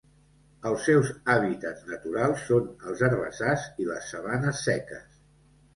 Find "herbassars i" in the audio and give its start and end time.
3.11-3.91